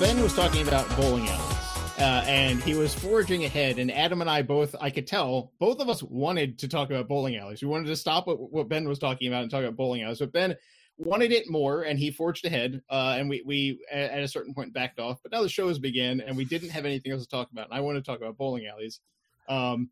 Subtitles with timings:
[0.00, 3.80] Ben was talking about bowling alleys, uh, and he was forging ahead.
[3.80, 7.08] And Adam and I both, I could tell, both of us wanted to talk about
[7.08, 7.62] bowling alleys.
[7.62, 10.20] We wanted to stop what, what Ben was talking about and talk about bowling alleys.
[10.20, 10.56] But Ben
[10.98, 12.80] wanted it more, and he forged ahead.
[12.88, 15.18] Uh, and we, we at a certain point backed off.
[15.20, 17.64] But now the show has begun, and we didn't have anything else to talk about.
[17.64, 19.00] And I want to talk about bowling alleys.
[19.48, 19.90] Um,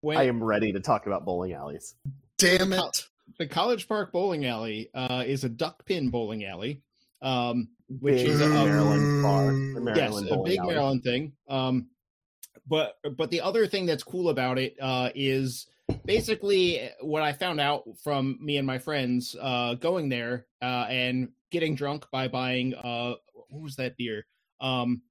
[0.00, 1.94] when I am ready to talk about bowling alleys.
[2.36, 3.06] Damn it!
[3.38, 6.82] The College Park Bowling Alley uh, is a duck pin bowling alley.
[7.22, 9.52] Um, which is a Maryland bar.
[9.52, 10.74] Maryland yes, a big alley.
[10.74, 11.32] Maryland thing.
[11.48, 11.88] Um,
[12.66, 15.66] but but the other thing that's cool about it uh, is
[16.04, 21.30] basically what I found out from me and my friends uh, going there uh, and
[21.50, 23.14] getting drunk by buying uh,
[23.48, 24.26] what was that beer?
[24.60, 25.02] Um,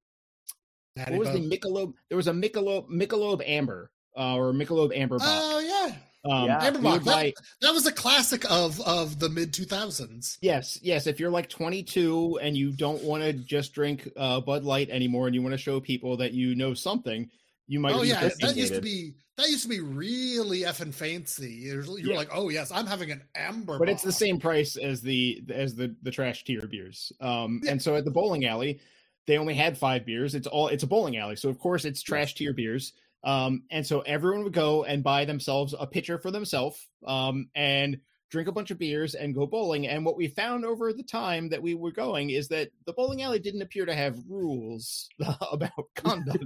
[0.95, 1.93] what was the Michelob?
[2.07, 5.17] There was a Michelob Michelob Amber uh, or Michelob Amber.
[5.17, 5.27] Bock.
[5.27, 5.95] Oh yeah.
[6.25, 6.63] Um, Yeah.
[6.63, 10.37] Amber we Bock, would buy- that, that was a classic of of the mid 2000s.
[10.41, 11.07] Yes, yes.
[11.07, 15.27] If you're like 22 and you don't want to just drink uh, Bud Light anymore,
[15.27, 17.29] and you want to show people that you know something,
[17.67, 17.93] you might.
[17.95, 21.51] Oh be yeah, that used to be that used to be really effing fancy.
[21.53, 22.17] You're, you're Yeah.
[22.17, 23.79] like, oh yes, I'm having an Amber.
[23.79, 27.13] but it's the same price as the as the the trash tier beers.
[27.21, 27.71] Um, Yeah.
[27.71, 28.81] and so at the bowling alley,
[29.27, 30.35] they only had five beers.
[30.35, 32.91] It's all it's a bowling alley, so of course it's trash tier beers.
[33.23, 37.99] Um, and so everyone would go and buy themselves a pitcher for themselves, um, and
[38.31, 39.87] drink a bunch of beers and go bowling.
[39.87, 43.23] And what we found over the time that we were going is that the bowling
[43.23, 45.09] alley didn't appear to have rules
[45.51, 46.45] about conduct.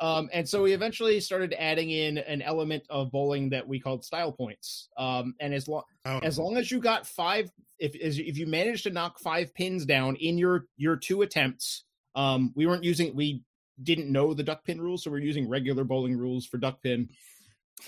[0.00, 4.04] Um, and so we eventually started adding in an element of bowling that we called
[4.04, 4.88] style points.
[4.96, 8.46] Um, and as long Oh, as long as you got five, if as- if you
[8.46, 11.84] managed to knock five pins down in your your two attempts,
[12.14, 13.42] um, we weren't using we
[13.82, 17.08] didn't know the duck pin rules, so we're using regular bowling rules for duck pin.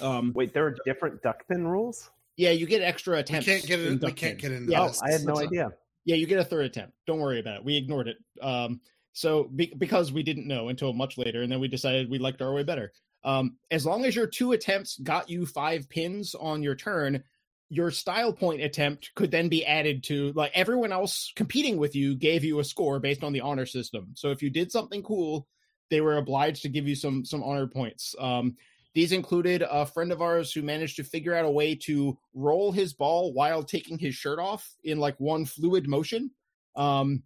[0.00, 2.10] Um, Wait, there are different duck pin rules?
[2.36, 3.46] yeah, you get extra we attempts.
[3.46, 4.50] can't get in in, we can't pin.
[4.50, 4.92] get into Yeah, Oh.
[5.06, 5.72] I had no It's a- idea.
[6.04, 6.94] Yeah, you get a third attempt.
[7.06, 7.64] Don't worry about it.
[7.64, 8.16] We ignored it.
[8.40, 8.80] Um,
[9.12, 12.42] so be- because we didn't know until much later, and then we decided we liked
[12.42, 12.92] our way better.
[13.24, 17.22] Um, as long as your two attempts got you five pins on your turn,
[17.68, 22.14] your style point attempt could then be added to like everyone else competing with you
[22.16, 24.08] gave you a score based on the honor system.
[24.14, 25.46] So if you did something cool,
[25.92, 28.14] they were obliged to give you some some honor points.
[28.18, 28.56] Um,
[28.94, 32.72] these included a friend of ours who managed to figure out a way to roll
[32.72, 36.30] his ball while taking his shirt off in like one fluid motion.
[36.76, 37.22] Um,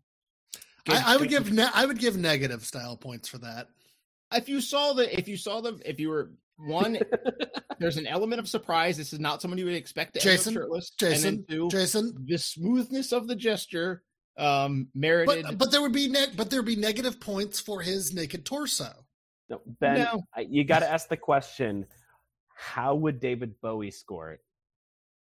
[0.89, 3.69] I, I would give ne- I would give negative style points for that.
[4.33, 6.99] if you saw the if you saw the if you were one
[7.79, 8.97] there's an element of surprise.
[8.97, 10.91] This is not someone you would expect to Jason, shirtless.
[10.91, 12.17] Jason, two, Jason.
[12.27, 14.03] the smoothness of the gesture
[14.39, 15.45] um merited.
[15.45, 18.45] But but there would be ne- but there would be negative points for his naked
[18.45, 18.93] torso.
[19.49, 20.23] No, Ben, No.
[20.35, 21.87] I, you got to ask the question:
[22.57, 24.41] How would David Bowie score it?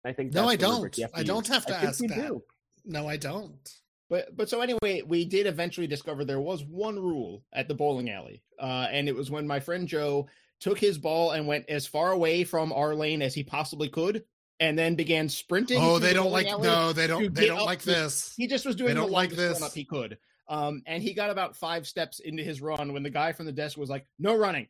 [0.04, 0.76] I think No, I don't.
[0.76, 2.28] rubric you have to I don't have to I ask we that.
[2.28, 2.44] do.
[2.86, 3.70] No, I don't.
[4.10, 8.10] But but so anyway, we did eventually discover there was one rule at the bowling
[8.12, 10.28] alley, uh, and it was when my friend Joe
[10.60, 14.24] took his ball and went as far away from our lane as he possibly could,
[14.60, 15.80] and then began sprinting.
[15.82, 18.34] Oh, they the don't like no, they don't they don't like this.
[18.38, 19.62] He just was doing They the don't like longest run this.
[19.64, 20.18] up he could,
[20.48, 23.52] um, and he got about five steps into his run when the guy from the
[23.52, 24.68] desk was like, "No running,"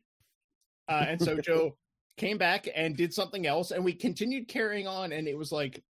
[0.87, 1.77] uh, and so Joe
[2.17, 5.83] came back and did something else, and we continued carrying on, and it was like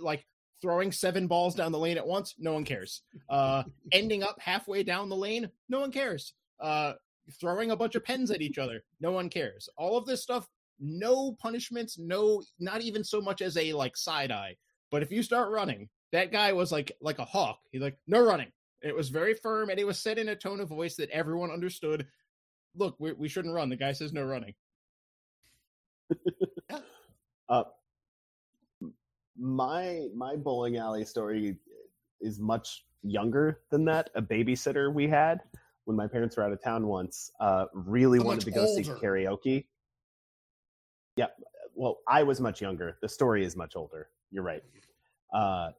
[0.00, 0.24] like
[0.62, 2.34] throwing seven balls down the lane at once.
[2.38, 3.02] No one cares.
[3.28, 5.50] Uh, ending up halfway down the lane.
[5.68, 6.34] No one cares.
[6.60, 6.92] Uh,
[7.40, 8.82] throwing a bunch of pens at each other.
[9.00, 9.68] No one cares.
[9.76, 10.48] All of this stuff.
[10.82, 11.96] No punishments.
[11.98, 14.56] No, not even so much as a like side eye.
[14.90, 17.60] But if you start running, that guy was like like a hawk.
[17.70, 18.50] He like no running.
[18.82, 21.52] It was very firm, and it was said in a tone of voice that everyone
[21.52, 22.06] understood.
[22.74, 23.68] Look, we, we shouldn't run.
[23.68, 24.54] The guy says no running.
[27.48, 27.64] Uh,
[29.38, 31.56] my my bowling alley story
[32.22, 34.08] is much younger than that.
[34.14, 35.40] A babysitter we had
[35.84, 39.66] when my parents were out of town once uh, really wanted to go see karaoke.
[41.16, 41.26] Yeah,
[41.74, 42.98] well, I was much younger.
[43.02, 44.08] The story is much older.
[44.30, 44.62] You're right.
[45.32, 45.70] Uh,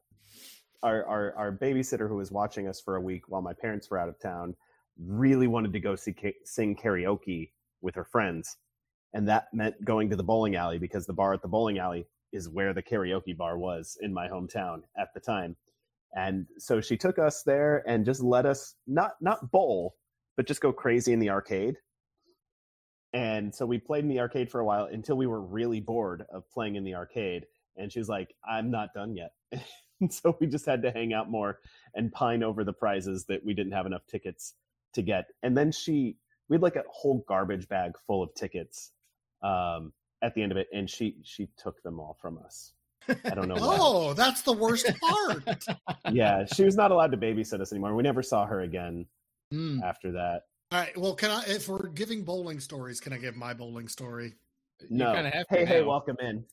[0.82, 3.98] our, our our babysitter who was watching us for a week while my parents were
[3.98, 4.54] out of town
[4.98, 6.14] really wanted to go see,
[6.44, 7.50] sing karaoke
[7.80, 8.56] with her friends.
[9.12, 12.06] And that meant going to the bowling alley because the bar at the bowling alley
[12.32, 15.56] is where the karaoke bar was in my hometown at the time.
[16.16, 19.96] And so she took us there and just let us not not bowl,
[20.36, 21.76] but just go crazy in the arcade.
[23.14, 26.26] And so we played in the arcade for a while until we were really bored
[26.32, 27.46] of playing in the arcade.
[27.76, 29.32] And she was like, I'm not done yet.
[30.10, 31.60] so we just had to hang out more
[31.94, 34.54] and pine over the prizes that we didn't have enough tickets
[34.94, 35.26] to get.
[35.44, 36.16] And then she,
[36.48, 38.90] we had like a whole garbage bag full of tickets
[39.42, 42.72] um, at the end of it, and she she took them all from us.
[43.08, 43.56] I don't know.
[43.58, 45.64] oh, that's the worst part.
[46.10, 47.94] yeah, she was not allowed to babysit us anymore.
[47.94, 49.06] We never saw her again
[49.52, 49.82] mm.
[49.82, 50.42] after that.
[50.74, 50.96] All right.
[50.96, 54.34] Well, can I, if we're giving bowling stories, can I give my bowling story?
[54.90, 55.14] No.
[55.48, 56.44] hey, hey, welcome in.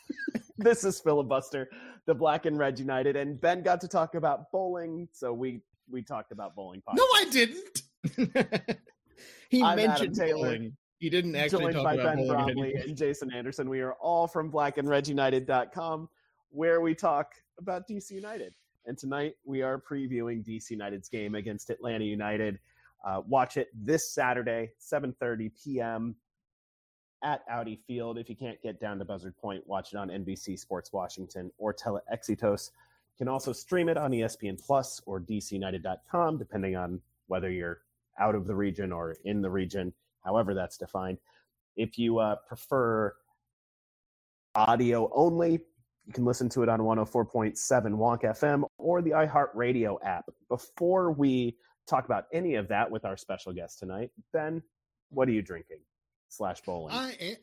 [0.56, 1.68] this is filibuster,
[2.06, 5.60] the Black and Red United, and Ben got to talk about bowling, so we
[5.90, 6.80] we talked about bowling.
[6.80, 6.94] Podcast.
[6.94, 7.82] No, I didn't.
[9.50, 10.74] he I'm mentioned bowling.
[10.98, 13.68] He didn't actually joined talk by about Ben Bromley and Jason Anderson.
[13.68, 16.08] We are all from blackandredunited.com,
[16.48, 18.54] where we talk about DC United.
[18.86, 22.58] And tonight we are previewing DC United's game against Atlanta United.
[23.04, 26.16] Uh, watch it this Saturday, 7:30 p.m.
[27.22, 28.18] at Audi Field.
[28.18, 31.74] If you can't get down to Buzzard Point, watch it on NBC Sports Washington or
[31.74, 32.70] Telexitos.
[33.18, 37.80] You can also stream it on ESPN Plus or DCUnited.com, depending on whether you're
[38.18, 39.92] out of the region or in the region
[40.24, 41.18] however that's defined.
[41.76, 43.14] If you uh, prefer
[44.54, 45.60] audio only,
[46.06, 47.54] you can listen to it on 104.7
[47.94, 50.24] Wonk FM or the iHeartRadio app.
[50.48, 51.56] Before we
[51.88, 54.62] talk about any of that with our special guest tonight, Ben,
[55.10, 55.78] what are you drinking?
[56.28, 56.94] Slash bowling.
[56.94, 57.36] I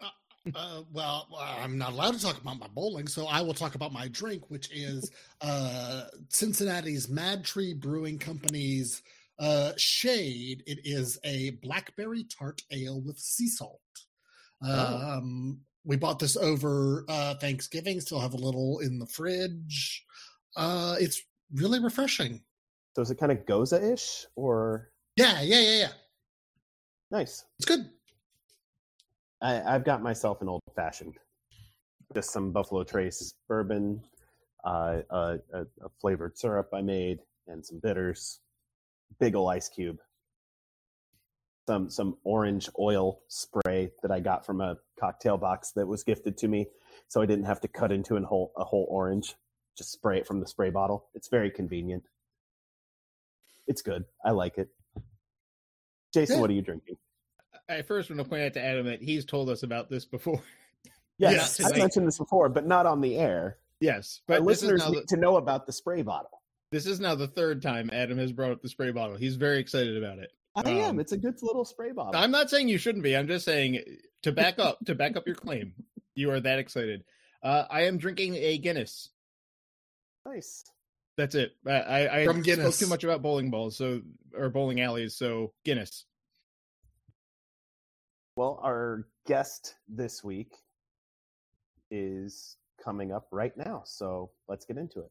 [0.00, 0.08] uh,
[0.54, 3.92] uh, well, I'm not allowed to talk about my bowling, so I will talk about
[3.92, 5.10] my drink, which is
[5.40, 9.02] uh, Cincinnati's MadTree Brewing Company's
[9.38, 13.80] uh, shade, it is a blackberry tart ale with sea salt.
[14.64, 14.96] Oh.
[14.96, 18.00] Um, we bought this over uh, Thanksgiving.
[18.00, 20.04] Still have a little in the fridge.
[20.56, 21.22] Uh, it's
[21.54, 22.42] really refreshing.
[22.98, 24.90] So is it kind of Gose ish or?
[25.14, 25.92] Yeah, yeah, yeah, yeah.
[27.12, 27.44] Nice.
[27.56, 27.88] It's good.
[29.40, 31.14] I, I've got myself an old fashioned,
[32.12, 34.02] just some Buffalo Trace bourbon,
[34.64, 38.40] uh, a, a, a flavored syrup I made, and some bitters
[39.20, 40.00] big ol' ice cube.
[41.68, 46.36] Some some orange oil spray that I got from a cocktail box that was gifted
[46.38, 46.66] to me,
[47.06, 49.36] so I didn't have to cut into a whole a whole orange.
[49.76, 51.06] Just spray it from the spray bottle.
[51.14, 52.02] It's very convenient.
[53.68, 54.04] It's good.
[54.24, 54.68] I like it.
[56.12, 56.40] Jason, yeah.
[56.40, 56.96] what are you drinking?
[57.68, 60.42] I first want to point out to Adam that he's told us about this before.
[61.20, 61.72] Yes, yes.
[61.72, 63.56] I mentioned this before, but not on the air.
[63.80, 65.06] Yes, but listeners need the...
[65.08, 66.40] to know about the spray bottle.
[66.70, 69.16] This is now the third time Adam has brought up the spray bottle.
[69.16, 70.30] He's very excited about it.
[70.54, 71.00] I um, am.
[71.00, 72.14] It's a good little spray bottle.
[72.14, 73.16] I'm not saying you shouldn't be.
[73.16, 73.82] I'm just saying
[74.22, 75.74] to back up to back up your claim.
[76.14, 77.02] You are that excited.
[77.42, 79.10] Uh, I am drinking a Guinness.
[80.24, 80.64] Nice.
[81.18, 81.56] That's it.
[81.66, 82.76] I, I, From Guinness.
[82.76, 84.00] spoke too much about bowling balls, so
[84.36, 85.16] or bowling alleys.
[85.16, 86.06] So Guinness.
[88.36, 90.52] Well, our guest this week
[91.90, 95.10] is coming up right now, so let's get into it.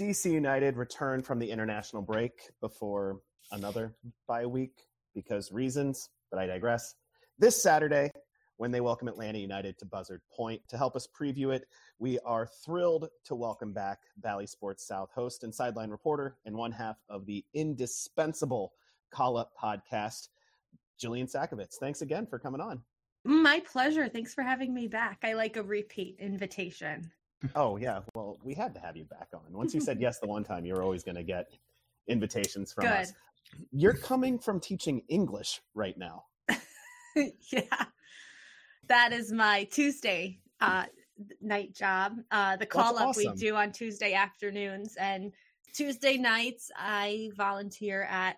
[0.00, 2.32] DC United returned from the international break
[2.62, 3.20] before
[3.52, 3.94] another
[4.26, 4.80] bye week
[5.14, 6.94] because reasons, but I digress.
[7.38, 8.10] This Saturday,
[8.58, 10.60] when they welcome Atlanta United to Buzzard Point.
[10.68, 11.66] To help us preview it,
[11.98, 16.72] we are thrilled to welcome back Bally Sports South host and sideline reporter and one
[16.72, 18.72] half of the indispensable
[19.10, 20.28] Call Up podcast,
[21.00, 21.76] Jillian Sakovits.
[21.76, 22.82] Thanks again for coming on.
[23.24, 24.08] My pleasure.
[24.08, 25.18] Thanks for having me back.
[25.22, 27.10] I like a repeat invitation.
[27.54, 29.52] Oh yeah, well we had to have you back on.
[29.52, 31.48] Once you said yes the one time, you're always going to get
[32.08, 32.92] invitations from Good.
[32.92, 33.12] us.
[33.70, 36.24] You're coming from teaching English right now.
[37.52, 37.84] yeah,
[38.88, 40.84] that is my Tuesday uh,
[41.40, 42.16] night job.
[42.30, 43.32] Uh, the call That's up awesome.
[43.32, 45.32] we do on Tuesday afternoons and
[45.74, 46.70] Tuesday nights.
[46.76, 48.36] I volunteer at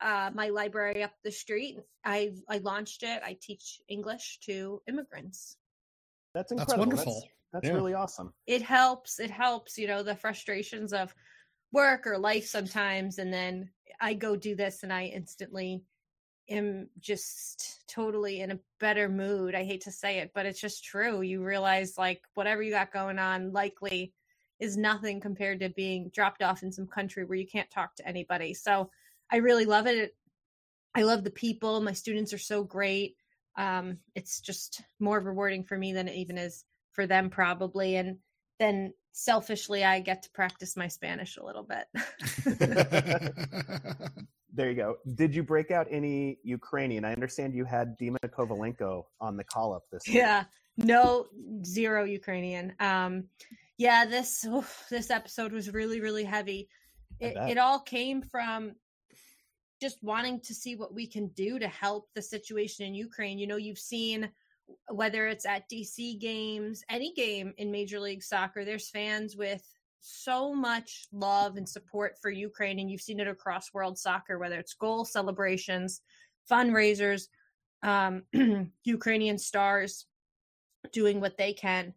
[0.00, 1.78] uh, my library up the street.
[2.04, 3.22] I I launched it.
[3.24, 5.56] I teach English to immigrants.
[6.34, 6.74] That's incredible.
[6.74, 7.14] That's wonderful.
[7.14, 7.74] That's, that's yeah.
[7.74, 8.32] really awesome.
[8.46, 9.20] It helps.
[9.20, 11.14] It helps, you know, the frustrations of
[11.72, 13.18] work or life sometimes.
[13.18, 13.70] And then
[14.00, 15.82] I go do this and I instantly
[16.48, 19.54] am just totally in a better mood.
[19.54, 21.22] I hate to say it, but it's just true.
[21.22, 24.12] You realize like whatever you got going on likely
[24.58, 28.06] is nothing compared to being dropped off in some country where you can't talk to
[28.06, 28.54] anybody.
[28.54, 28.90] So
[29.30, 30.14] I really love it.
[30.94, 31.80] I love the people.
[31.80, 33.16] My students are so great.
[33.56, 38.18] Um, it's just more rewarding for me than it even is for them probably and
[38.58, 41.86] then selfishly, I get to practice my Spanish a little bit.
[44.52, 44.96] there you go.
[45.14, 47.04] Did you break out any Ukrainian?
[47.04, 50.08] I understand you had Dima Kovalenko on the call up this.
[50.08, 50.44] Yeah,
[50.76, 51.26] no,
[51.64, 52.72] zero Ukrainian.
[52.80, 53.24] Um,
[53.78, 56.68] yeah, this oof, this episode was really really heavy.
[57.20, 58.74] It it all came from
[59.80, 63.38] just wanting to see what we can do to help the situation in Ukraine.
[63.38, 64.30] You know, you've seen
[64.88, 69.62] whether it's at DC games, any game in Major League Soccer, there's fans with
[70.00, 72.78] so much love and support for Ukraine.
[72.78, 76.00] And you've seen it across world soccer, whether it's goal celebrations,
[76.50, 77.28] fundraisers,
[77.82, 78.22] um,
[78.84, 80.06] Ukrainian stars
[80.92, 81.94] doing what they can.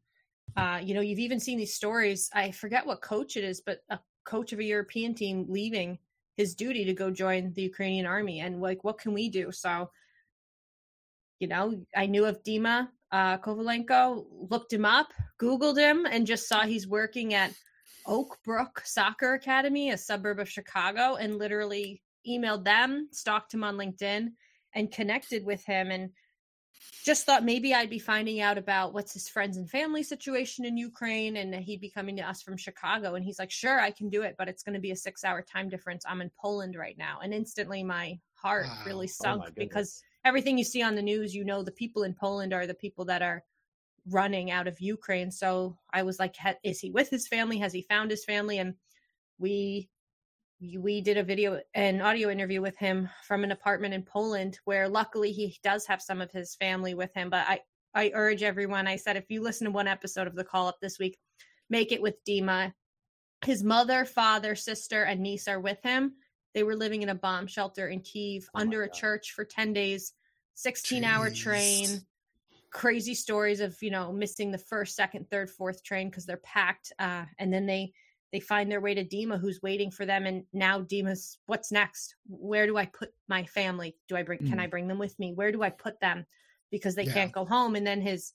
[0.56, 2.30] Uh, you know, you've even seen these stories.
[2.34, 5.98] I forget what coach it is, but a coach of a European team leaving
[6.38, 8.42] his duty to go join the Ukrainian army.
[8.42, 9.52] And like, what can we do?
[9.52, 9.90] So,
[11.40, 16.50] you know, I knew of Dima uh, Kovalenko, looked him up, Googled him, and just
[16.50, 17.54] saw he's working at
[18.06, 23.78] Oak Brook Soccer Academy, a suburb of Chicago, and literally emailed them, stalked him on
[23.78, 24.32] LinkedIn,
[24.74, 25.92] and connected with him.
[25.92, 26.10] And
[27.06, 30.76] just thought maybe I'd be finding out about what's his friends and family situation in
[30.76, 33.16] Ukraine and he'd be coming to us from Chicago.
[33.16, 35.24] And he's like, sure, I can do it, but it's going to be a six
[35.24, 36.04] hour time difference.
[36.08, 37.20] I'm in Poland right now.
[37.24, 38.84] And instantly my heart wow.
[38.86, 42.04] really oh sunk oh because everything you see on the news, you know, the people
[42.04, 43.44] in Poland are the people that are
[44.10, 45.32] running out of Ukraine.
[45.32, 47.58] So I was like, is he with his family?
[47.60, 48.58] Has he found his family?
[48.58, 48.74] And
[49.38, 49.90] we
[50.80, 54.88] we did a video an audio interview with him from an apartment in Poland where
[54.88, 57.60] luckily he does have some of his family with him but I
[57.94, 60.78] I urge everyone I said if you listen to one episode of the call up
[60.82, 61.20] this week
[61.70, 62.74] make it with Dima
[63.44, 66.14] his mother father sister and niece are with him
[66.56, 69.74] they were living in a bomb shelter in Kiev oh under a church for 10
[69.74, 70.14] days
[70.56, 71.06] 16 Jeez.
[71.06, 72.02] hour train
[72.72, 76.92] crazy stories of you know missing the first second third fourth train because they're packed
[76.98, 77.94] uh, and then they
[78.36, 80.26] they find their way to Dima, who's waiting for them.
[80.26, 82.16] And now Dima's, what's next?
[82.28, 83.96] Where do I put my family?
[84.10, 84.50] Do I bring, mm.
[84.50, 84.72] can I mm.
[84.72, 85.32] bring them with me?
[85.32, 86.26] Where do I put them?
[86.70, 87.14] Because they yeah.
[87.14, 87.76] can't go home.
[87.76, 88.34] And then his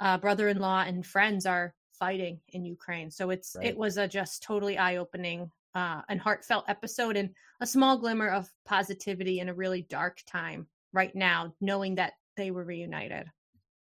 [0.00, 3.10] uh, brother-in-law and friends are fighting in Ukraine.
[3.10, 3.66] So it's, right.
[3.66, 8.48] it was a just totally eye-opening uh, and heartfelt episode and a small glimmer of
[8.64, 13.26] positivity in a really dark time right now, knowing that they were reunited.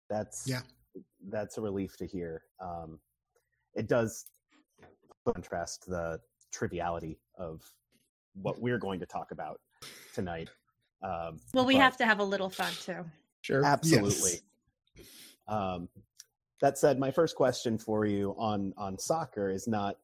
[0.09, 0.61] That's, yeah,
[1.29, 2.43] that's a relief to hear.
[2.59, 2.99] Um,
[3.75, 4.25] it does
[5.25, 6.19] contrast the
[6.51, 7.61] triviality of
[8.33, 9.59] what we're going to talk about
[10.13, 10.49] tonight.
[11.01, 13.05] Um, well, we have to have a little fun too.
[13.41, 13.63] Sure.
[13.63, 14.41] Absolutely.
[14.95, 15.05] Yes.
[15.47, 15.87] Um,
[16.61, 19.95] that said, my first question for you on on soccer is not,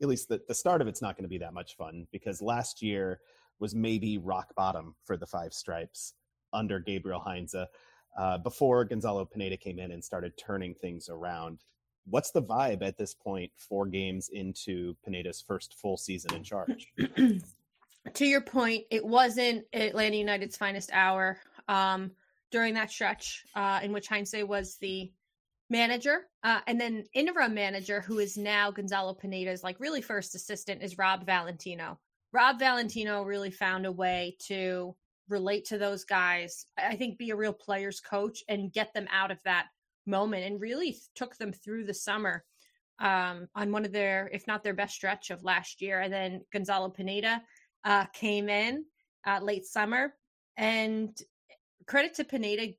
[0.00, 2.40] at least the, the start of it's not going to be that much fun because
[2.40, 3.20] last year
[3.58, 6.14] was maybe rock bottom for the Five Stripes
[6.52, 7.54] under Gabriel Heinze
[8.16, 11.64] uh, before Gonzalo Pineda came in and started turning things around
[12.10, 16.92] what's the vibe at this point, four games into Pineda's first full season in charge?
[18.14, 21.38] to your point, it wasn't Atlanta United's finest hour
[21.68, 22.10] um,
[22.50, 25.10] during that stretch uh, in which Heinze was the
[25.70, 26.22] manager.
[26.42, 30.98] Uh, and then interim manager, who is now Gonzalo Pineda's like really first assistant, is
[30.98, 31.98] Rob Valentino.
[32.32, 34.94] Rob Valentino really found a way to
[35.28, 36.66] relate to those guys.
[36.78, 39.66] I think be a real players coach and get them out of that
[40.06, 42.44] moment and really took them through the summer
[42.98, 46.00] um, on one of their, if not their best stretch of last year.
[46.00, 47.42] And then Gonzalo Pineda
[47.84, 48.84] uh, came in
[49.26, 50.14] uh, late summer.
[50.56, 51.16] And
[51.86, 52.74] credit to Pineda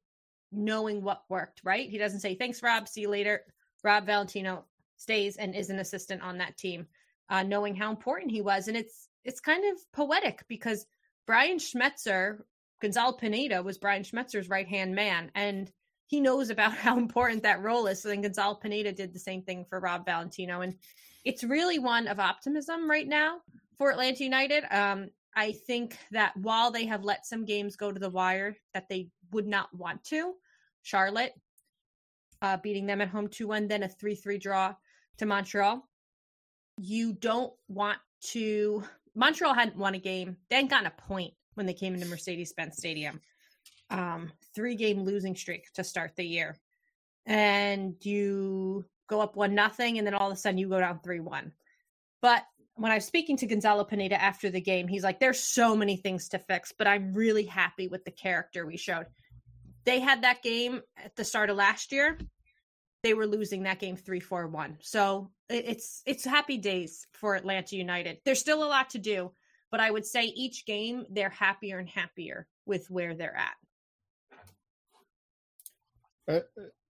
[0.52, 1.90] knowing what worked, right?
[1.90, 3.42] He doesn't say, thanks, Rob, see you later.
[3.84, 4.66] Rob Valentino
[4.98, 6.88] stays and is an assistant on that team,
[7.30, 8.68] uh, knowing how important he was.
[8.68, 10.86] And it's, it's kind of poetic because
[11.26, 12.40] Brian Schmetzer,
[12.82, 15.32] Gonzalo Pineda was Brian Schmetzer's right hand man.
[15.36, 15.72] And
[16.08, 18.02] he knows about how important that role is.
[18.02, 20.62] So then Gonzalo Pineda did the same thing for Rob Valentino.
[20.62, 20.76] And
[21.24, 23.38] it's really one of optimism right now
[23.78, 24.64] for Atlanta United.
[24.70, 28.90] Um, I think that while they have let some games go to the wire that
[28.90, 30.34] they would not want to,
[30.82, 31.34] Charlotte
[32.42, 34.76] uh, beating them at home 2 1, then a 3 3 draw
[35.18, 35.88] to Montreal.
[36.78, 38.00] You don't want
[38.32, 38.84] to.
[39.16, 42.52] Montreal hadn't won a game, they hadn't gotten a point when they came into Mercedes
[42.52, 43.22] Benz Stadium
[43.90, 46.58] um, three game losing streak to start the year,
[47.26, 51.00] and you go up one nothing, and then all of a sudden you go down
[51.00, 51.54] three one.
[52.22, 52.44] But
[52.80, 55.98] when I was speaking to Gonzalo Pineda after the game, he's like, "There's so many
[55.98, 59.06] things to fix, but I'm really happy with the character we showed."
[59.86, 62.18] They had that game at the start of last year.
[63.04, 64.78] They were losing that game three four one.
[64.82, 68.20] So it's it's happy days for Atlanta United.
[68.26, 69.32] There's still a lot to do,
[69.72, 73.56] but I would say each game they're happier and happier with where they're at.
[76.30, 76.40] Uh,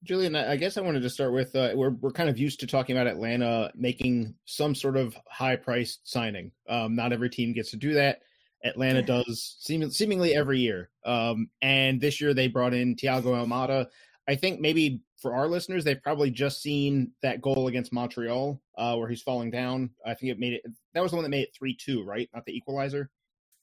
[0.04, 2.68] Julian, I guess I wanted to start with uh, we're we're kind of used to
[2.68, 6.52] talking about Atlanta making some sort of high priced signing.
[6.68, 8.22] Um, not every team gets to do that.
[8.64, 10.90] Atlanta does seem, seemingly every year.
[11.06, 13.88] Um, and this year they brought in Thiago Almada.
[14.28, 18.96] I think maybe for our listeners, they've probably just seen that goal against Montreal uh,
[18.96, 19.92] where he's falling down.
[20.06, 20.64] I think it made it.
[20.94, 22.30] That was the one that made it three two, right?
[22.34, 23.10] Not the equalizer.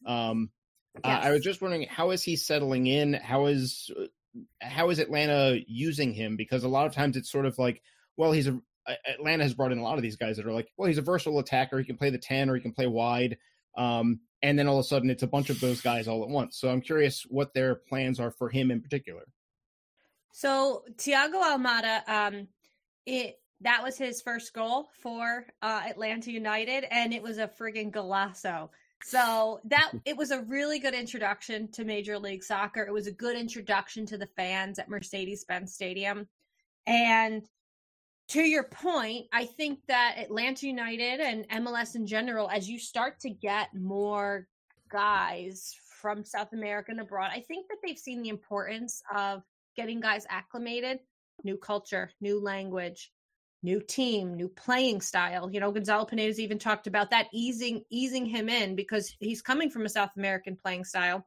[0.07, 0.51] Um,
[0.95, 1.03] yes.
[1.05, 3.13] uh, I was just wondering how is he settling in?
[3.15, 3.91] How is
[4.61, 6.37] how is Atlanta using him?
[6.37, 7.83] Because a lot of times it's sort of like,
[8.17, 8.61] well, he's a
[9.09, 11.03] Atlanta has brought in a lot of these guys that are like, well, he's a
[11.03, 11.79] versatile attacker.
[11.79, 13.39] He can play the ten or he can play wide.
[13.77, 16.29] Um, and then all of a sudden, it's a bunch of those guys all at
[16.29, 16.59] once.
[16.59, 19.23] So I'm curious what their plans are for him in particular.
[20.33, 22.49] So Thiago Almada, um,
[23.07, 27.91] it that was his first goal for uh, Atlanta United, and it was a friggin'
[27.91, 28.69] golazo.
[29.09, 32.83] So that it was a really good introduction to Major League Soccer.
[32.83, 36.27] It was a good introduction to the fans at Mercedes-Benz Stadium.
[36.89, 37.45] And
[38.31, 43.21] to your point, I think that Atlanta United and MLS in general, as you start
[43.21, 44.49] to get more
[44.91, 49.45] guys from South America and abroad, I think that they've seen the importance of
[49.77, 50.99] getting guys acclimated,
[51.45, 53.13] new culture, new language,
[53.67, 55.51] new team, new playing style.
[55.53, 59.71] You know, Gonzalo Pineda's even talked about that easing easing him in because he's coming
[59.71, 61.27] from a South American playing style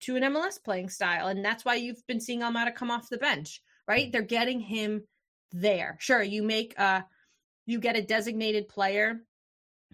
[0.00, 1.28] to an MLS playing style.
[1.28, 4.12] And that's why you've been seeing Almada come off the bench, right?
[4.12, 5.04] They're getting him
[5.50, 5.96] there.
[5.98, 7.00] Sure, you make uh
[7.64, 9.22] you get a designated player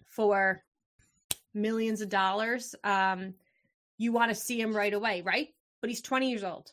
[0.04, 0.64] for
[1.54, 2.75] millions of dollars.
[2.83, 3.35] Um
[3.99, 5.47] you want to see him right away, right?
[5.81, 6.73] But he's 20 years old.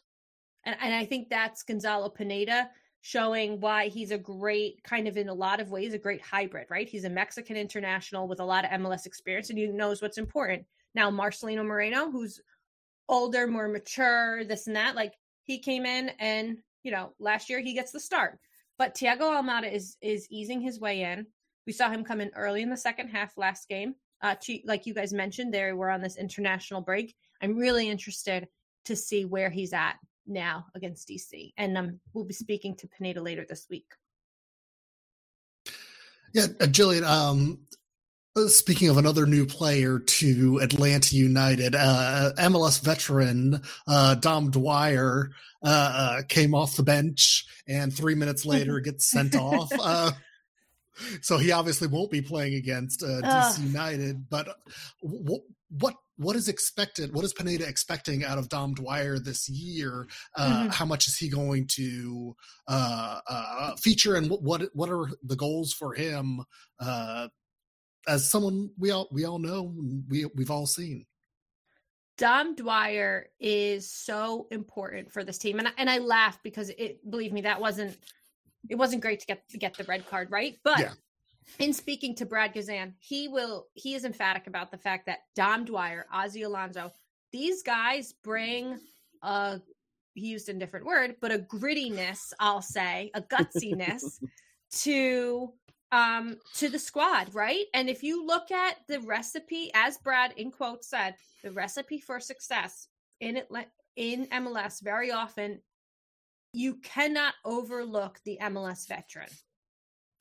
[0.65, 5.29] And and I think that's Gonzalo Pineda showing why he's a great kind of in
[5.29, 6.89] a lot of ways a great hybrid, right?
[6.89, 10.65] He's a Mexican international with a lot of MLS experience and he knows what's important.
[10.96, 12.41] Now Marcelino Moreno, who's
[13.08, 15.13] older, more mature, this and that, like
[15.44, 18.38] he came in and, you know, last year he gets the start.
[18.77, 21.25] But Thiago Almada is is easing his way in.
[21.65, 23.96] We saw him come in early in the second half last game.
[24.22, 27.15] Uh, to, like you guys mentioned, there we're on this international break.
[27.41, 28.48] I'm really interested
[28.86, 29.96] to see where he's at
[30.29, 33.92] now against DC, and um, we'll be speaking to Pineda later this week.
[36.33, 37.03] Yeah, uh, Jillian.
[37.03, 37.59] Um,
[38.35, 45.31] uh, speaking of another new player to Atlanta United, uh, MLS veteran uh, Dom Dwyer
[45.63, 49.72] uh, uh, came off the bench and three minutes later gets sent off.
[49.79, 50.11] Uh,
[51.22, 54.29] so he obviously won't be playing against DC United.
[54.29, 54.48] But
[55.01, 57.14] w- what what is expected?
[57.14, 60.08] What is Pineda expecting out of Dom Dwyer this year?
[60.36, 60.70] Uh, mm-hmm.
[60.70, 62.36] How much is he going to
[62.68, 66.44] uh, uh, feature, and what what are the goals for him?
[68.08, 69.74] as someone we all we all know,
[70.10, 71.05] we we've all seen.
[72.18, 77.10] Dom Dwyer is so important for this team, and I, and I laugh because it.
[77.10, 77.98] Believe me, that wasn't
[78.70, 80.58] it wasn't great to get to get the red card, right?
[80.64, 80.92] But yeah.
[81.57, 85.66] In speaking to Brad Guzan, he will he is emphatic about the fact that Dom
[85.66, 86.92] Dwyer, Ozzie Alonso,
[87.31, 88.79] these guys bring
[89.22, 89.59] a
[90.14, 94.20] he used a different word, but a grittiness, I'll say, a gutsiness
[94.83, 95.51] to
[95.92, 97.66] um to the squad right?
[97.74, 102.20] And if you look at the recipe as brad in quotes said the recipe for
[102.20, 102.88] success
[103.20, 103.48] in it
[103.96, 105.59] in mls very often
[106.53, 109.29] you cannot overlook the mls veteran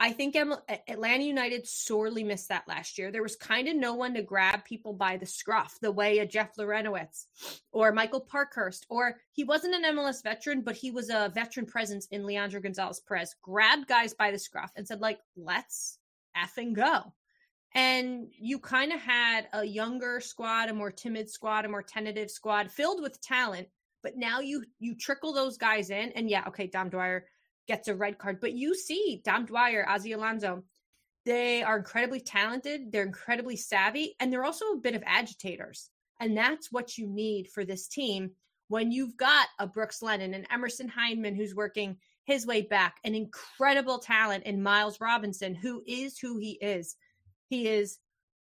[0.00, 3.10] I think Atlanta United sorely missed that last year.
[3.10, 6.26] There was kind of no one to grab people by the scruff, the way a
[6.26, 7.26] Jeff Larentowicz
[7.72, 12.06] or Michael Parkhurst, or he wasn't an MLS veteran, but he was a veteran presence
[12.12, 15.98] in Leandro Gonzalez Pirez, grabbed guys by the scruff and said, like, let's
[16.36, 17.12] effing go.
[17.74, 22.30] And you kind of had a younger squad, a more timid squad, a more tentative
[22.30, 23.66] squad filled with talent.
[24.04, 27.26] But now you you trickle those guys in, and yeah, okay, Dom Dwyer
[27.68, 28.40] gets a red card.
[28.40, 30.64] But you see Dom Dwyer, Ozzie Alonso,
[31.24, 35.90] they are incredibly talented, they're incredibly savvy, and they're also a bit of agitators.
[36.20, 38.32] And that's what you need for this team
[38.68, 43.14] when you've got a Brooks Lennon and Emerson Hyndman who's working his way back, an
[43.14, 46.96] incredible talent in Miles Robinson, who is who he is.
[47.48, 47.98] He is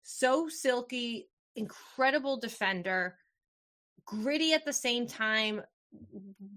[0.03, 3.17] so silky, incredible defender,
[4.05, 5.61] gritty at the same time,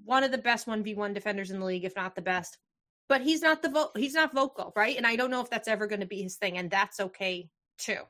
[0.04, 2.58] one of the best 1v1 defenders in the league, if not the best.
[3.08, 4.96] But he's not the vo- he's not vocal, right?
[4.96, 7.48] And I don't know if that's ever going to be his thing, and that's okay
[7.78, 8.00] too.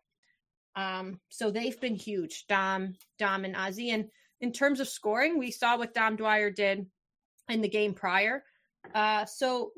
[0.75, 3.91] Um, so they've been huge, Dom, Dom, and Ozzie.
[3.91, 4.07] And
[4.41, 6.87] in terms of scoring, we saw what Dom Dwyer did
[7.49, 8.45] in the game prior.
[8.95, 9.73] Uh, so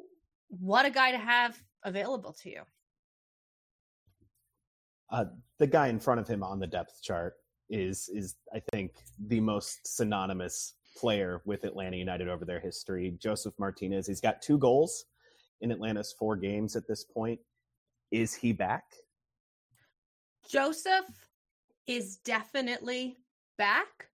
[0.48, 2.62] what a guy to have available to you.
[5.11, 5.26] Uh,
[5.58, 7.34] the guy in front of him on the depth chart
[7.70, 13.54] is is I think the most synonymous player with Atlanta United over their history, Josef
[13.58, 14.06] Martinez.
[14.06, 15.04] He's got two goals
[15.61, 17.40] in Atlanta's four games at this point.
[18.11, 18.84] Is he back?
[20.48, 21.04] Josef
[21.87, 23.18] is definitely
[23.58, 24.08] back,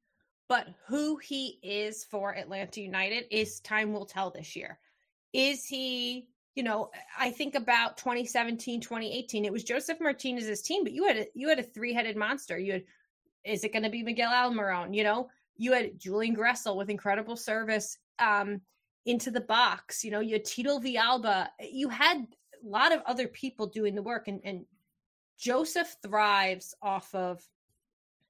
[0.49, 4.79] but who he is for Atlanta United is time will tell this year.
[5.33, 10.93] Is he, you know, I think about 2017, 2018, it was Josef Martinez's team, but
[10.93, 12.59] you had a, you had a three-headed monster.
[12.59, 12.85] You had
[13.45, 15.29] is it going to be Miguel Almiron, you know?
[15.57, 18.61] You had Julian Gressel with incredible service um
[19.07, 20.05] into the box.
[20.05, 21.49] You know, you had Tito Villalba.
[21.61, 22.27] You had
[22.65, 24.65] a lot of other people doing the work and, and
[25.39, 27.43] Josef thrives off of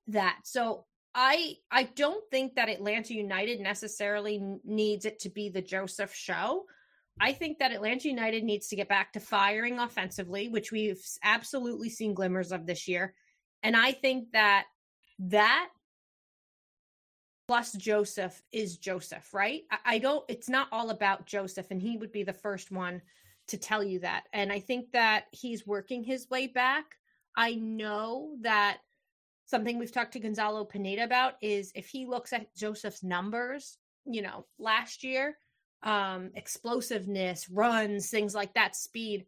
[0.08, 0.40] that.
[0.44, 6.14] So I I don't think that Atlanta United necessarily needs it to be the Josef
[6.14, 6.64] show.
[7.20, 11.88] I think that Atlanta United needs to get back to firing offensively, which we've absolutely
[11.88, 13.14] seen glimmers of this year.
[13.62, 14.64] And I think that
[15.20, 15.68] that
[17.46, 19.62] plus Josef is Josef, right?
[19.84, 23.02] I, don't, it's not all about Josef, and he would be the first one
[23.48, 24.24] to tell you that.
[24.32, 26.84] And I think that he's working his way back.
[27.36, 28.78] I know that
[29.46, 33.76] something we've talked to Gonzalo Pineda about is if he looks at Josef's numbers,
[34.06, 35.36] you know, last year,
[35.82, 39.26] um, explosiveness, runs, things like that, speed,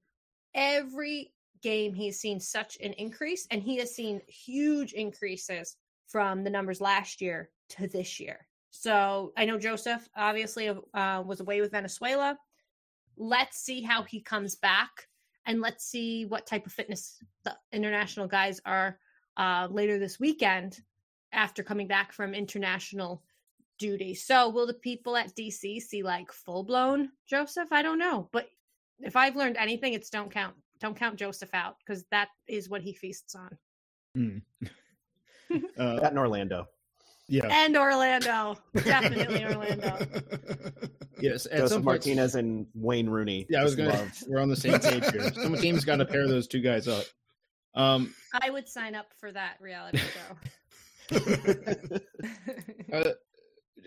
[0.55, 6.51] every game he's seen such an increase and he has seen huge increases from the
[6.51, 8.47] numbers last year to this year.
[8.71, 12.39] So I know Josef obviously uh, was away with Venezuela.
[13.17, 15.09] Let's see how he comes back
[15.47, 18.99] and let's see what type of fitness the international guys are
[19.37, 20.81] uh, later this weekend
[21.33, 23.23] after coming back from international
[23.79, 24.15] duty.
[24.15, 27.73] So will the people at DC see like full blown Josef?
[27.73, 28.49] I don't know, but
[29.01, 32.83] if I've learned anything, it's don't count don't count Josef out because that is what
[32.83, 33.59] he feasts on.
[34.17, 34.43] Mm.
[35.79, 36.69] uh, that in Orlando.
[37.29, 37.47] Yeah.
[37.51, 38.57] And Orlando.
[38.75, 40.07] Definitely Orlando.
[41.19, 41.47] Yes.
[41.47, 43.47] At Josef Martinez and Wayne Rooney.
[43.49, 44.07] Yeah, I was going to.
[44.29, 45.33] We're on the same page here.
[45.35, 47.05] Some team's got to pair those two guys up.
[47.75, 51.19] Um, I would sign up for that reality show.
[52.93, 53.13] uh,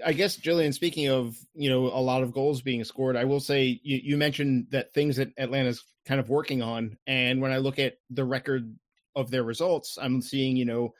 [0.06, 3.40] I guess, Jillian, speaking of, you know, a lot of goals being scored, I will
[3.40, 6.98] say you, you mentioned that things that Atlanta's kind of working on.
[7.08, 8.76] And when I look at the record
[9.16, 10.94] of their results, I'm seeing, you know,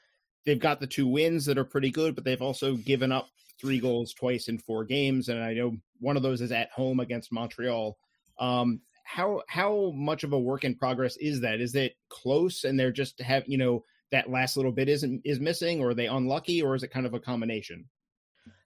[0.46, 3.28] they've got the two wins that are pretty good, but they've also given up
[3.60, 7.00] three goals twice in four games, and I know one of those is at home
[7.00, 7.96] against Montreal.
[8.38, 11.60] Um, how how much of a work in progress is that?
[11.60, 15.40] Is it close, and they're just have you know that last little bit isn't is
[15.40, 17.84] missing, or are they unlucky, or is it kind of a combination?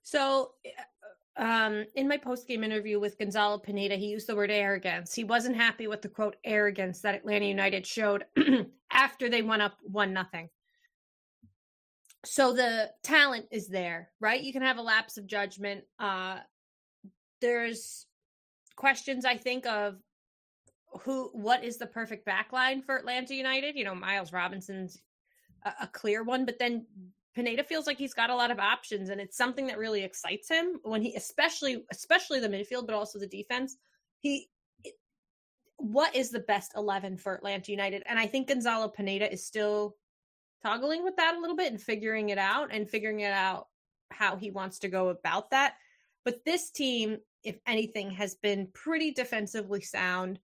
[0.02, 0.52] So,
[1.36, 5.14] um, in my post game interview with Gonzalo Pineda, he used the word arrogance.
[5.14, 8.26] He wasn't happy with the quote arrogance that Atlanta United showed
[8.90, 10.48] after they went up one nothing
[12.24, 14.42] so the talent is there, right?
[14.42, 15.84] You can have a lapse of judgment.
[15.98, 16.38] Uh
[17.40, 18.06] there's
[18.76, 19.96] questions I think of
[21.02, 23.76] who what is the perfect backline for Atlanta United?
[23.76, 25.00] You know, Miles Robinson's
[25.64, 26.86] a, a clear one, but then
[27.34, 30.48] Pineda feels like he's got a lot of options and it's something that really excites
[30.48, 33.76] him when he especially especially the midfield but also the defense.
[34.20, 34.48] He
[35.76, 38.02] what is the best 11 for Atlanta United?
[38.06, 39.96] And I think Gonzalo Pineda is still
[40.64, 43.68] toggling with that a little bit and figuring it out and figuring it out
[44.10, 45.74] how he wants to go about that.
[46.24, 50.38] But this team, if anything, has been pretty defensively sound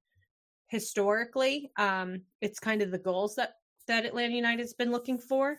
[0.68, 1.70] historically.
[1.76, 3.54] Um, it's kind of the goals that
[3.86, 5.58] that Atlanta United's been looking for.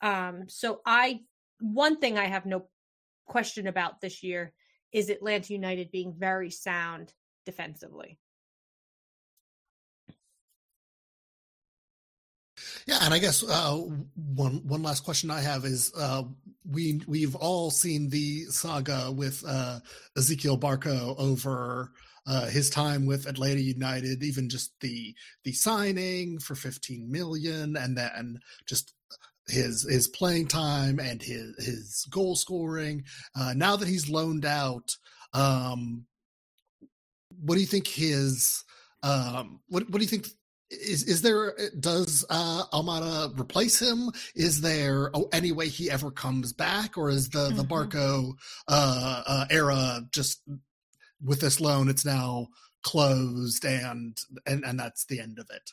[0.00, 1.20] Um, so I
[1.60, 2.68] one thing I have no
[3.26, 4.52] question about this year
[4.92, 7.12] is Atlanta United being very sound
[7.44, 8.18] defensively.
[12.88, 13.76] Yeah, and I guess uh,
[14.34, 16.22] one one last question I have is uh,
[16.70, 19.80] we we've all seen the saga with uh,
[20.16, 21.92] Ezequiel Barco over
[22.26, 27.94] uh, his time with Atlanta United, even just the the signing for 15 million, and
[27.94, 28.94] then just
[29.48, 33.04] his his playing time and his his goal scoring.
[33.38, 34.96] Uh, now that he's loaned out,
[35.34, 36.06] um,
[37.38, 38.64] what do you think his
[39.02, 40.28] um, what what do you think
[40.70, 44.10] is is there does uh Almada replace him?
[44.34, 47.72] Is there oh, any way he ever comes back, or is the the mm-hmm.
[47.72, 48.32] Barco
[48.68, 50.42] uh, uh, era just
[51.22, 51.88] with this loan?
[51.88, 52.48] It's now
[52.82, 55.72] closed, and and and that's the end of it.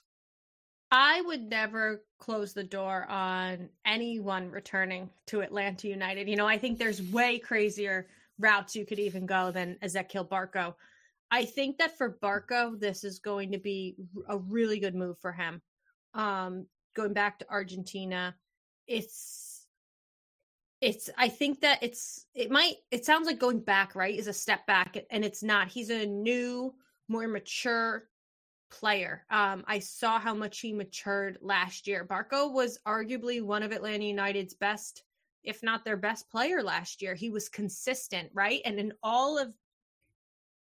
[0.91, 6.29] I would never close the door on anyone returning to Atlanta United.
[6.29, 8.07] You know, I think there's way crazier
[8.39, 10.75] routes you could even go than Ezequiel Barco.
[11.31, 13.95] I think that for Barco, this is going to be
[14.27, 15.61] a really good move for him.
[16.13, 18.35] Um, going back to Argentina,
[18.87, 19.65] it's
[20.81, 24.17] it's I think that it's it might it sounds like going back, right?
[24.17, 25.67] Is a step back and it's not.
[25.67, 26.73] He's a new,
[27.07, 28.07] more mature
[28.71, 29.25] player.
[29.29, 32.05] Um I saw how much he matured last year.
[32.05, 35.03] Barco was arguably one of Atlanta United's best
[35.43, 37.15] if not their best player last year.
[37.15, 38.61] He was consistent, right?
[38.65, 39.53] And in all of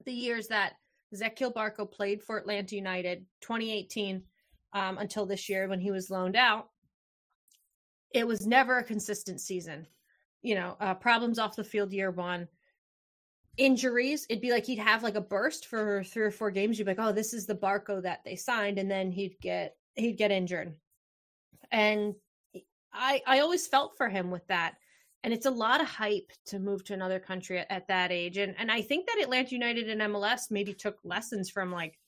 [0.05, 0.73] the years that
[1.13, 4.23] Ezequiel Barco played for Atlanta United, 2018
[4.73, 6.69] um, until this year when he was loaned out,
[8.13, 9.87] it was never a consistent season.
[10.41, 12.47] You know, uh, problems off the field year one,
[13.57, 14.25] injuries.
[14.29, 16.77] It'd be like he'd have like a burst for three or four games.
[16.77, 19.75] You'd be like, oh, this is the Barco that they signed, and then he'd get
[19.95, 20.73] he'd get injured.
[21.71, 22.15] And
[22.93, 24.75] I I always felt for him with that.
[25.23, 28.37] And it's a lot of hype to move to another country at, at that age.
[28.37, 31.99] And and I think that Atlanta United and MLS maybe took lessons from like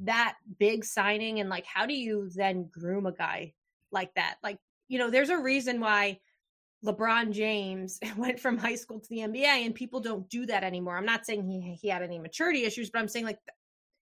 [0.00, 3.52] that big signing and like how do you then groom a guy
[3.90, 4.36] like that?
[4.42, 6.20] Like, you know, there's a reason why
[6.84, 10.96] LeBron James went from high school to the NBA and people don't do that anymore.
[10.96, 13.38] I'm not saying he he had any maturity issues, but I'm saying like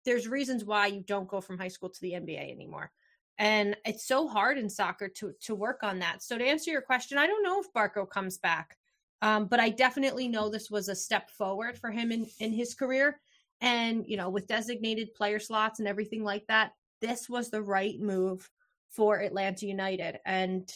[0.06, 2.91] there's reasons why you don't go from high school to the NBA anymore
[3.39, 6.21] and it's so hard in soccer to to work on that.
[6.23, 8.77] So to answer your question i don't know if barco comes back
[9.21, 12.73] um, but i definitely know this was a step forward for him in in his
[12.73, 13.19] career.
[13.61, 17.99] And you know with designated player slots and everything like that this was the right
[17.99, 18.49] move
[18.89, 20.19] for atlanta united.
[20.25, 20.71] And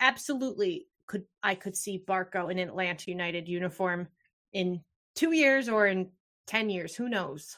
[0.00, 4.06] absolutely could i could see barco in atlanta united uniform
[4.52, 4.80] in
[5.14, 6.10] two years or in
[6.46, 6.96] 10 years.
[6.96, 7.56] Who knows?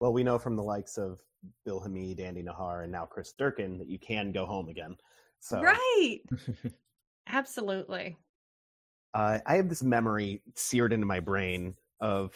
[0.00, 1.20] Well we know from the likes of
[1.64, 4.96] Bill Hamid, Andy Najar, and now Chris Durkin that you can go home again.
[5.40, 6.18] So right,
[7.28, 8.16] absolutely.
[9.14, 12.32] Uh, I have this memory seared into my brain of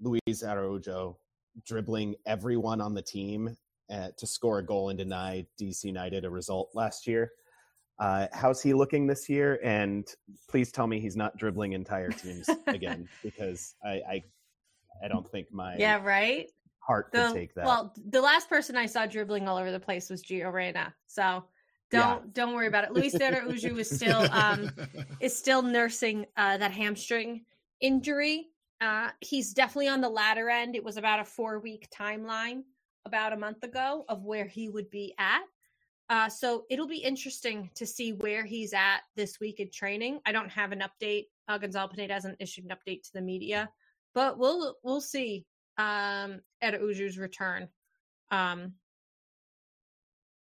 [0.00, 1.18] Luiz Araujo
[1.66, 3.56] dribbling everyone on the team
[3.90, 7.32] at, to score a goal and deny DC United a result last year.
[7.98, 9.58] Uh, how's he looking this year?
[9.64, 10.06] And
[10.48, 14.22] please tell me he's not dribbling entire teams again, because I, I,
[15.02, 16.50] I don't think my yeah right
[16.88, 17.66] heart the, could take that.
[17.66, 20.94] Well, the last person I saw dribbling all over the place was Gio Reyna.
[21.06, 21.44] So
[21.90, 22.30] don't yeah.
[22.32, 22.92] don't worry about it.
[22.92, 24.70] Luiz Araujo is still um
[25.20, 27.44] is still nursing uh, that hamstring
[27.80, 28.46] injury.
[28.80, 30.74] Uh, he's definitely on the latter end.
[30.74, 32.62] It was about a four week timeline
[33.04, 35.42] about a month ago of where he would be at.
[36.10, 40.20] Uh, so it'll be interesting to see where he's at this week in training.
[40.24, 41.26] I don't have an update.
[41.48, 43.68] Uh, Gonzalo Pineda hasn't issued an update to the media,
[44.14, 45.44] but we'll we'll see
[45.76, 47.68] um, Araujo's return.
[48.30, 48.74] Um,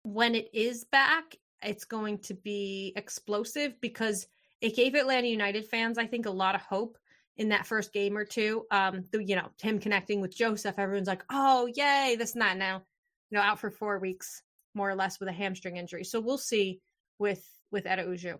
[0.02, 4.26] when it is back, it's going to be explosive because
[4.60, 6.98] it gave Atlanta United fans, I think, a lot of hope
[7.36, 8.64] in that first game or two.
[8.70, 12.56] Um, the, you know, him connecting with Josef, everyone's like, "Oh, yay!" This and that.
[12.56, 12.82] Now,
[13.30, 14.42] you know, out for four weeks,
[14.74, 16.04] more or less, with a hamstring injury.
[16.04, 16.80] So we'll see
[17.18, 18.38] with with Araujo.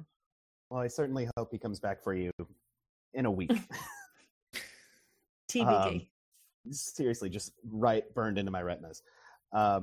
[0.71, 2.31] Well, I certainly hope he comes back for you
[3.15, 3.53] in a week.
[5.51, 5.63] TBD.
[5.65, 6.07] Um,
[6.71, 9.03] seriously just right burned into my retinas.
[9.53, 9.81] Uh,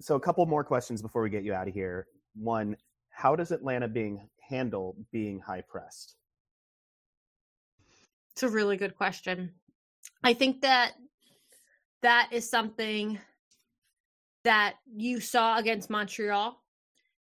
[0.00, 2.06] so a couple more questions before we get you out of here.
[2.34, 2.76] One,
[3.10, 6.16] how does Atlanta being handle being high pressed?
[8.32, 9.52] It's a really good question.
[10.22, 10.92] I think that
[12.02, 13.18] that is something
[14.44, 16.58] that you saw against Montreal.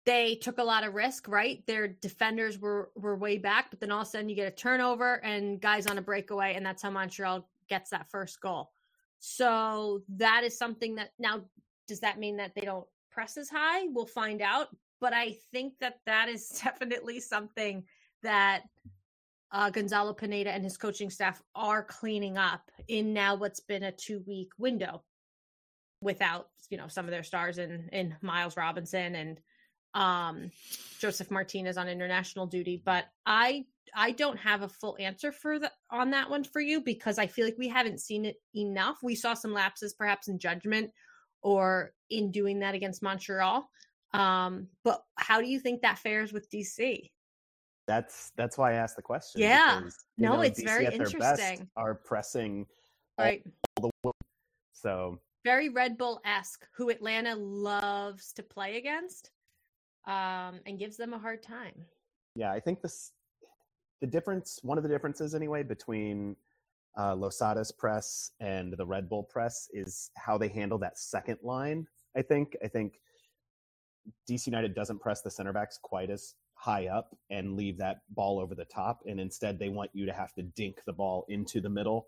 [0.06, 1.66] They took a lot of risk, right?
[1.68, 4.56] Their defenders were were way back, but then all of a sudden you get a
[4.56, 8.72] turnover and guys on a breakaway, and that's how Montreal gets that first goal.
[9.20, 11.42] So that is something that now
[11.88, 13.88] does that mean that they don't press as high?
[13.88, 14.68] We'll find out.
[15.02, 17.84] But I think that that is definitely something
[18.24, 18.64] that
[19.52, 23.92] uh, Gonzalo Pineda and his coaching staff are cleaning up in now what's been a
[23.92, 25.04] two week window
[26.02, 29.40] without you know some of their stars in in Miles Robinson and
[29.96, 30.52] um
[31.00, 32.82] Josef Martinez on international duty.
[32.86, 36.82] But I I don't have a full answer for the on that one for you
[36.82, 38.98] because I feel like we haven't seen it enough.
[39.02, 40.92] We saw some lapses perhaps in judgment
[41.42, 43.68] or in doing that against Montreal.
[44.14, 47.10] Um, but how do you think that fares with DC?
[47.88, 49.42] That's that's why I asked the question.
[49.42, 51.70] Yeah, because, no, know, it's DC very interesting.
[51.78, 52.66] are pressing
[53.20, 53.44] right.
[54.74, 59.30] so very Red Bull esque, who Atlanta loves to play against,
[60.08, 61.74] um, and gives them a hard time.
[62.36, 63.12] Yeah, I think this
[64.02, 66.36] the difference, one of the differences anyway, between
[66.98, 71.88] uh, Losada's press and the Red Bull press is how they handle that second line.
[72.16, 72.56] I think.
[72.64, 73.00] I think
[74.30, 78.40] DC United doesn't press the center backs quite as high up and leave that ball
[78.40, 81.60] over the top, and instead they want you to have to dink the ball into
[81.60, 82.08] the middle,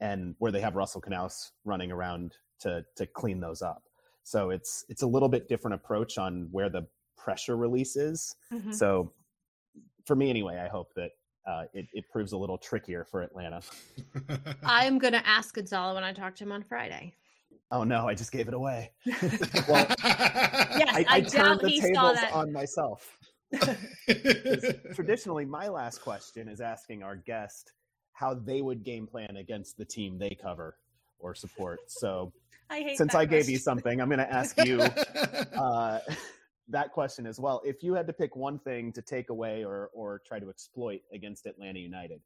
[0.00, 3.82] and where they have Russell Canouse running around to to clean those up.
[4.22, 8.34] So it's it's a little bit different approach on where the pressure release is.
[8.52, 8.72] Mm-hmm.
[8.72, 9.12] So
[10.06, 11.10] for me anyway, I hope that
[11.46, 13.60] uh, it, it proves a little trickier for Atlanta.
[14.64, 17.14] I'm gonna ask Gonzalo when I talk to him on Friday.
[17.72, 18.90] Oh no, I just gave it away.
[19.04, 19.42] yes,
[20.02, 22.32] I, I, I turned the tables that.
[22.32, 23.16] on myself.
[24.94, 27.72] Traditionally, my last question is asking our guest
[28.12, 30.76] how they would game plan against the team they cover
[31.18, 31.80] or support.
[31.86, 32.32] So,
[32.70, 34.80] I hate since that I gave you something, I'm going to ask you
[35.60, 35.98] uh,
[36.68, 37.60] that question as well.
[37.64, 41.00] If you had to pick one thing to take away or or try to exploit
[41.12, 42.20] against Atlanta United,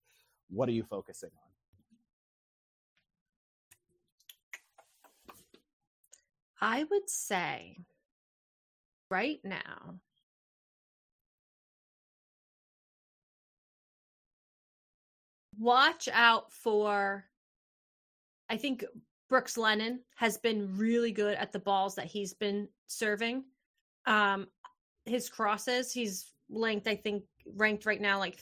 [0.51, 1.49] what are you focusing on?
[6.61, 7.79] I would say
[9.11, 9.95] right now,
[15.59, 17.25] watch out for.
[18.51, 18.85] I think
[19.29, 23.45] Brooks Lennon has been really good at the balls that he's been serving.
[24.07, 24.49] Um,
[25.07, 27.25] his crosses, he's ranked, I think,
[27.57, 28.39] ranked right now like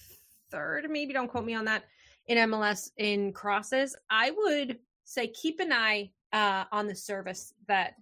[0.51, 0.91] third.
[0.91, 1.85] Maybe don't quote me on that
[2.27, 3.97] in MLS in crosses.
[4.11, 7.95] I would say keep an eye uh, on the service that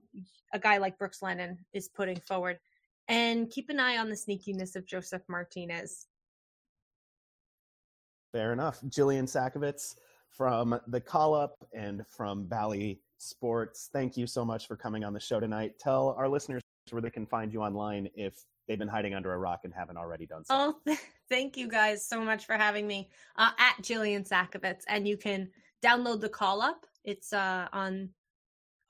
[0.53, 2.59] a guy like Brooks Lennon is putting forward,
[3.09, 6.07] and keep an eye on the sneakiness of Josef Martinez.
[8.33, 8.81] Fair enough.
[8.83, 9.97] Jillian Sakovits
[10.31, 13.91] from the Call Up and from Bally Sports.
[13.93, 15.79] Thank you so much for coming on the show tonight.
[15.79, 19.39] Tell our listeners where they can find you online if they've been hiding under a
[19.39, 20.75] rock and haven't already done so.
[20.87, 20.97] Oh,
[21.29, 25.51] thank you guys so much for having me uh, at Jillian Sakovits, and you can
[25.85, 26.87] download the call up.
[27.05, 28.11] It's uh, on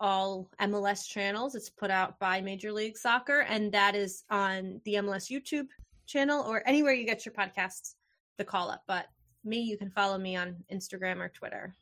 [0.00, 1.54] all MLS channels.
[1.54, 5.68] It's put out by Major League Soccer, and that is on the MLS YouTube
[6.06, 7.94] channel or anywhere you get your podcasts.
[8.38, 9.06] The call up, but
[9.44, 11.74] me, you can follow me on Instagram or Twitter.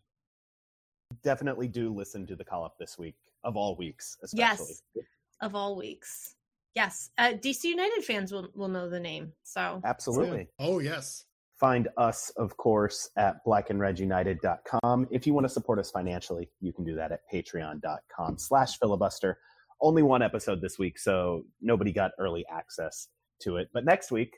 [1.23, 4.75] Definitely do listen to the Call Up this week, of all weeks, especially.
[4.95, 5.07] Yes,
[5.41, 6.35] of all weeks.
[6.75, 9.33] Yes, uh, DC United fans will will know the name.
[9.43, 10.49] So Absolutely.
[10.59, 11.25] oh yes.
[11.59, 15.09] Find us, of course, at blackandredunited.com.
[15.11, 19.39] If you want to support us financially, you can do that at patreon.com slash filibuster.
[19.81, 23.09] Only one episode this week, so nobody got early access
[23.41, 23.71] to it.
[23.73, 24.37] But next week,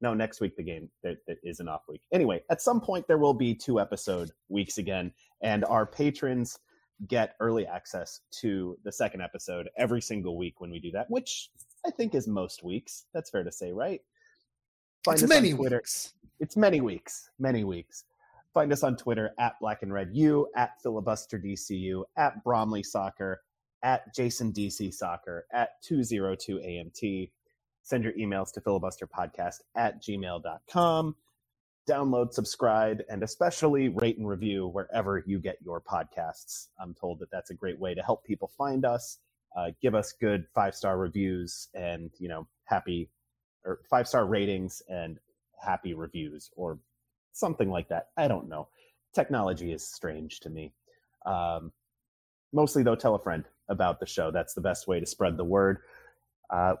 [0.00, 2.02] no, next week the game that, is an off week.
[2.12, 6.58] Anyway, at some point there will be two episode weeks again, and our patrons
[7.06, 11.50] get early access to the second episode every single week when we do that, which
[11.86, 13.04] I think is most weeks.
[13.14, 14.00] That's fair to say, right?
[15.06, 16.14] it's many weeks.
[16.40, 18.04] it's many weeks, many weeks.
[18.52, 23.42] Find us on Twitter at Black and Red U, at Filibuster DCU, at Bromley Soccer,
[23.82, 27.30] at Jason DC Soccer, at 202 AMT.
[27.88, 31.16] Send your emails to filibusterpodcast at gmail.com.
[31.88, 36.66] Download, subscribe, and especially rate and review wherever you get your podcasts.
[36.78, 39.16] I'm told that that's a great way to help people find us.
[39.56, 43.08] Uh, give us good five star reviews and, you know, happy
[43.64, 45.18] or five star ratings and
[45.58, 46.78] happy reviews or
[47.32, 48.08] something like that.
[48.18, 48.68] I don't know.
[49.14, 50.74] Technology is strange to me.
[51.24, 51.72] Um,
[52.52, 54.30] mostly, though, tell a friend about the show.
[54.30, 55.78] That's the best way to spread the word.
[56.50, 56.74] Uh,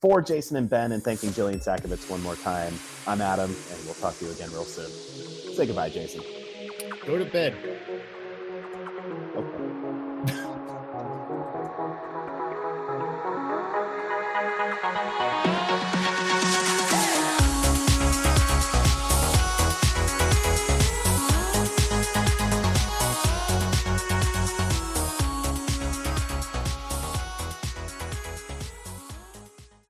[0.00, 2.74] for Jason and Ben, and thanking Jillian Sakovits one more time,
[3.06, 4.90] I'm Adam, and we'll talk to you again real soon.
[5.54, 6.22] Say goodbye, Jason.
[7.06, 7.79] Go to bed.